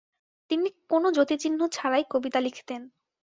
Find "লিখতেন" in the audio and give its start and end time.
2.39-2.81